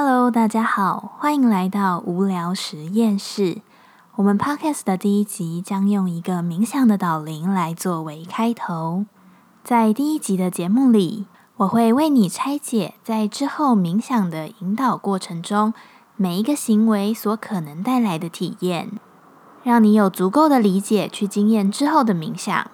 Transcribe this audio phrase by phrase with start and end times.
[0.00, 3.62] Hello，大家好，欢迎来到无聊实验室。
[4.14, 9.06] 我们 Podcast 的第一集将用一个冥想的导聆来作为开头。
[9.64, 11.26] 在第一集的节目里，
[11.56, 15.74] 我会为你拆解在之后冥想的引导过程中，
[16.14, 18.92] 每一个行为所可能带来的体验，
[19.64, 22.70] 让你有足够的理解去经验之后的冥想。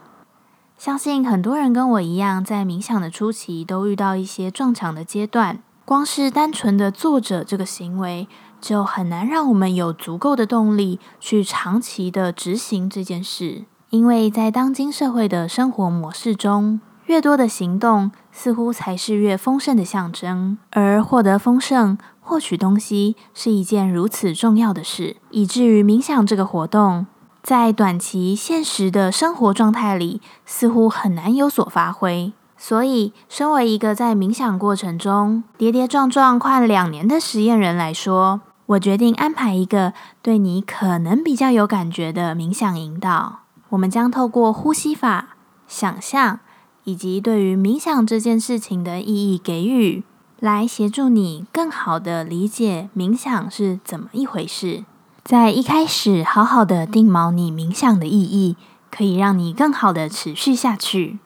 [0.76, 5.62] 相信很多人跟我一样，在冥想的初期都遇到一些撞墙的阶段。
[5.84, 8.26] 光是单纯的作者这个行为，
[8.58, 13.64] 就很难让我们有足够的动力去长期的执行这件事。
[13.90, 20.56] 因为在当今社会的生活模式中，越多的行动似乎才是越丰盛的象征。
[20.70, 27.06] 而获得丰盛、获取东西是一件如此重要的事，以至于冥想这个活动，
[27.42, 32.32] 在短期现实的生活状态里，似乎很难有所发挥。
[32.66, 43.40] 所以，身为一个在冥想过程中跌跌撞撞快两年的实验人来说，我决定安排一个对你可能比较有感觉的冥想引导。
[43.68, 45.36] 我们将透过呼吸法、
[45.68, 46.40] 想象
[46.84, 50.02] 以及对于冥想这件事情的意义给予，
[50.40, 54.86] 来协助你更好的理解冥想是怎么一回事。
[55.22, 58.56] 在一开始，好好的定锚你冥想的意义，
[58.90, 61.18] 可以让你更好的持续下去。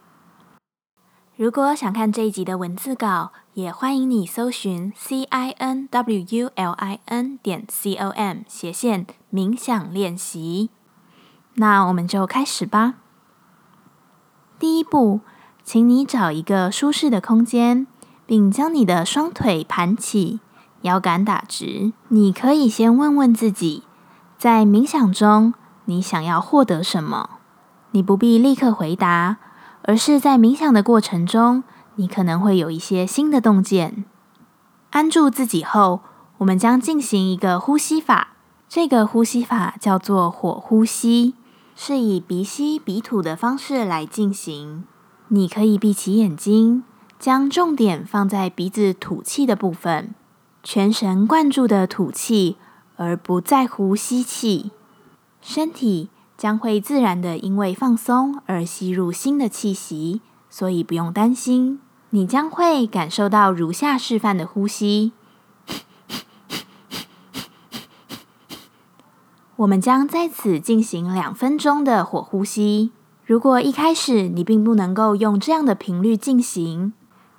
[1.39, 10.71] 如果想看这一集的文字稿，也欢迎你搜寻 c i n w u l i n 点 c o m 斜线冥想练习。
[11.55, 12.95] 那我们就开始吧。
[14.59, 15.21] 第一步，
[15.63, 17.87] 请你找一个舒适的空间，
[18.27, 20.41] 并将你的双腿盘起，
[20.81, 21.93] 腰杆打直。
[22.09, 23.85] 你可以先问问自己，
[24.37, 27.39] 在冥想中你想要获得什么？
[27.93, 29.37] 你不必立刻回答。
[29.89, 34.05] 而是在冥想的过程中，你可能会有一些新的洞见。
[34.91, 36.03] 安住自己后，
[36.37, 38.35] 我们将进行一个呼吸法。
[38.69, 41.37] 这个呼吸法叫做火呼吸，
[41.75, 44.85] 是以鼻吸鼻吐的方式来进行。
[45.29, 46.85] 你可以闭起眼睛，
[47.19, 50.15] 将重点放在鼻子吐气的部分，
[50.63, 52.59] 全神贯注的吐气，
[52.97, 54.71] 而不在乎吸气。
[55.41, 56.11] 身体。
[56.39, 61.81] 将会自然的因为放松而吸入新的气息，所以不用担心。
[62.11, 65.11] 你将会感受到如下示范的呼吸。
[69.57, 72.93] 我们将在此进行两分钟的火呼吸。
[73.27, 76.93] 如果一开始你并不能够用这样的频率进行，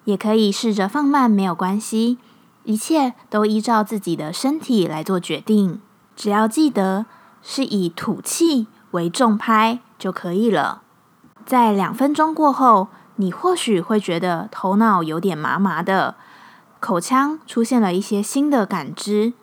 [0.04, 2.18] 也可以试着放慢，没有关系。
[2.66, 5.80] 一切都依照自己的身体来做决定。
[6.18, 7.06] 只要记得
[7.42, 8.68] 是以吐气。
[8.92, 10.82] 为重拍就可以了。
[11.46, 16.16] 在两分钟过后，你或许会觉得头脑有点麻麻的，
[16.80, 19.34] 口腔出现了一些新的感知。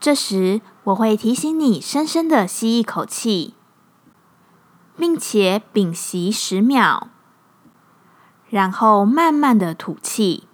[0.00, 3.54] 这时，我会提醒你深深的吸一口气，
[4.96, 7.08] 并且屏息十秒，
[8.48, 10.48] 然后慢慢的吐气。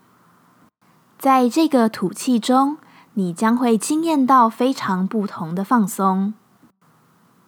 [1.19, 2.79] 在这个吐气中，
[3.15, 6.35] 你将会惊艳到非常不同的放松。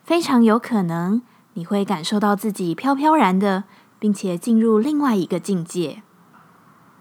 [0.05, 1.23] 非常有可能
[1.55, 3.65] 你会感受到自己飘飘然的，
[3.99, 6.03] 并且进入另外一个境界。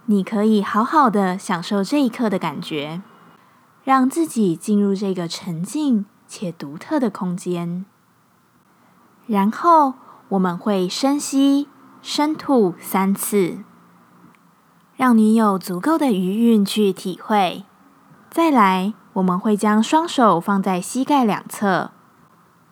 [0.06, 3.02] 你可以好好的享受这一刻的感觉，
[3.84, 7.86] 让自己进入这个沉静且独特的空间。
[9.28, 9.96] 然后
[10.30, 11.68] 我们会深吸、
[12.02, 13.60] 深吐三次，
[14.96, 17.66] 让你有足够的余韵去体会。
[18.30, 21.92] 再来，我们会将双手放在膝盖两侧。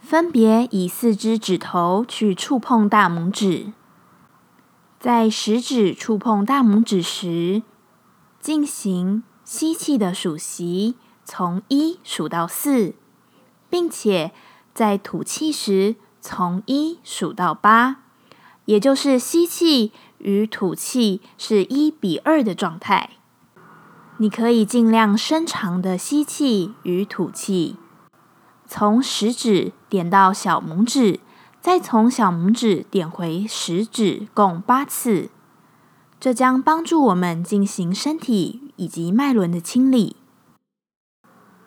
[0.02, 3.72] 分别以四只指头去触碰大拇指，
[5.00, 7.62] 在食指触碰大拇指时，
[8.42, 12.96] 进行吸气的数息，从一数到四，
[13.70, 14.32] 并且
[14.74, 18.02] 在吐气时从一数到八，
[18.66, 23.12] 也就是吸气与吐气是一比二的状态。
[24.18, 27.78] 你可以尽量伸长的吸气与吐气。
[28.74, 31.20] 从食指点到小拇指，
[31.60, 35.30] 再从小拇指点回食指，共八次。
[36.22, 40.16] 这将帮助我们进行身体以及脉轮的清理。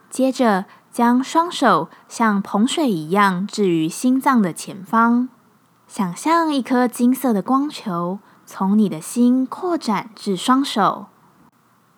[0.08, 5.28] 接着，将双手像捧水一样置于心脏的前方，
[5.86, 11.08] 想象一颗金色的光球从你的心扩展至双手。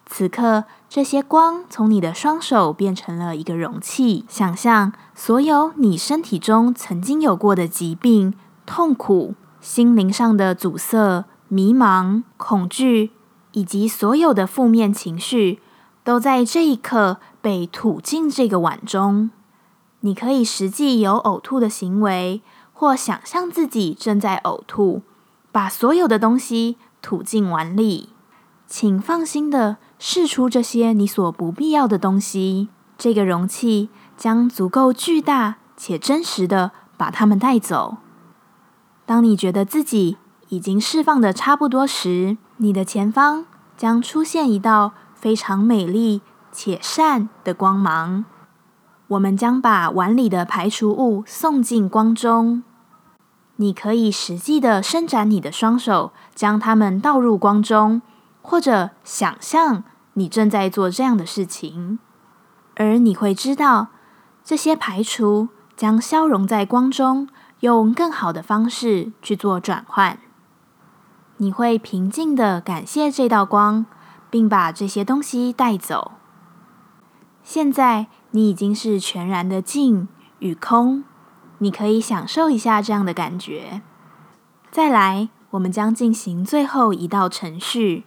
[0.09, 4.25] 此刻，这些光从你的双手变成了一个容器。
[4.29, 8.33] 想象所有你身体中曾经有过的疾病、
[8.65, 13.11] 痛苦、心灵上的阻塞、迷茫、恐惧，
[13.53, 15.61] 以及所有的负面情绪，
[16.05, 19.31] 都在这一刻被吐进这个碗中。
[20.01, 22.43] 你可以实际有呕吐的行为，
[22.73, 25.03] 或想象自己正在呕吐，
[25.51, 28.11] 把所有的东西吐进碗里。
[28.69, 32.69] 请放心的试出这些你所不必要的东西。
[32.99, 37.99] 这个容器将足够巨大且真实的把它们带走。
[39.05, 40.17] 当你觉得自己
[40.49, 43.45] 已经释放的差不多时，你的前方
[43.77, 48.25] 将出现一道非常美丽且善的光芒。
[49.09, 52.63] 我们将把碗里的排除物送进光中。
[53.57, 58.03] 你可以实际的伸展你的双手，将它们倒入光中，
[58.47, 59.83] 或者想象
[60.15, 61.99] 你正在做这样的事情。
[62.77, 63.89] 而你会知道，
[64.45, 67.29] 这些排除将消融在光中，
[67.61, 70.19] 用更好的方式去做转换。
[71.39, 73.87] 你会平静的感谢这道光，
[74.31, 76.13] 并把这些东西带走。
[77.43, 78.07] 现在。
[78.33, 80.09] 你已经是全然的静
[80.41, 81.05] 与空，
[81.59, 83.81] 你可以享受一下这样的感觉。
[84.71, 88.05] 再来，我们将进行最后一道程序，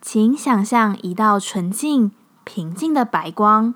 [0.00, 2.12] 请想象一道纯净、
[2.44, 3.74] 平静的白光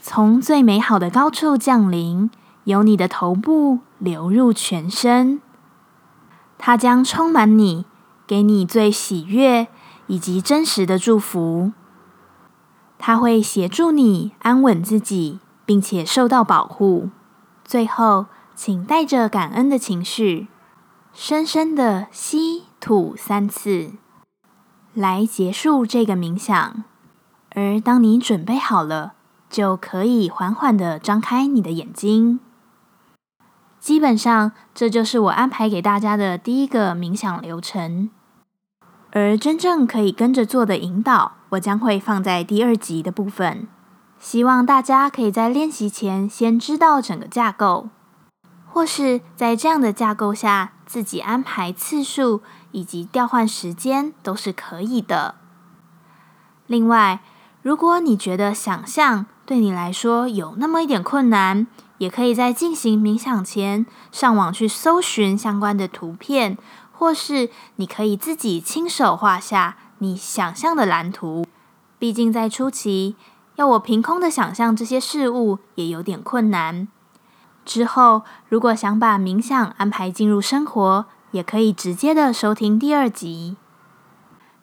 [0.00, 2.30] 从最美好的高处降临，
[2.64, 5.42] 由你的头部流入全身，
[6.56, 7.84] 它将充满你，
[8.26, 9.68] 给你最喜悦
[10.06, 11.72] 以及真实的祝福。
[12.98, 17.10] 它会协助你安稳自己，并且受到保护。
[17.64, 20.48] 最后，请带着感恩的情绪，
[21.12, 23.92] 深深的吸吐三次，
[24.98, 26.84] 来结束这个冥想。
[27.50, 29.14] 而当你准备好了，
[29.48, 32.40] 就可以缓缓的张开你的眼睛。
[33.78, 38.10] 基本上，这就是我安排给大家的第一个冥想流程。
[39.12, 41.32] 而真正可以跟着做的引导。
[41.52, 43.66] 我将会放在第二集的部分，
[44.18, 47.88] 希望大家可以在练习前先知道整个架构，
[48.66, 52.42] 或是在这样的架构下自己安排次数
[52.72, 55.34] 以及调换时间都是可以的。
[56.66, 57.20] 另外，
[57.62, 61.66] 如果你觉得想象对你来说有那么一点困难，
[61.98, 66.56] 也可以在进行冥想前上网去搜寻相关的图片，
[66.92, 69.76] 或是你可以自己亲手画下。
[70.00, 71.44] 你想象的蓝图，
[71.98, 73.16] 毕竟在初期
[73.56, 76.86] 要我凭空的想象这些事物也有点困难。
[77.64, 83.56] 之后如果想把冥想安排进入生活，也可以直接的收听第二集。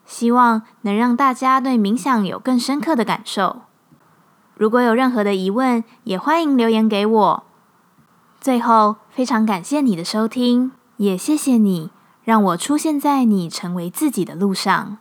[0.06, 3.62] 希望能让大家对冥想有更深刻的感受。
[4.56, 7.44] 如果有任何的疑问，也欢迎留言给我。
[8.40, 11.90] 最后，非常感谢你的收听，也谢谢你
[12.24, 15.00] 让我出现在你成为自己的路上。